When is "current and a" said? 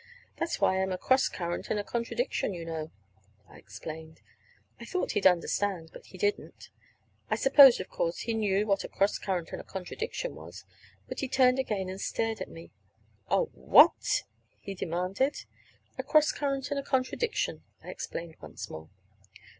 1.29-1.83, 9.19-9.63, 16.31-16.83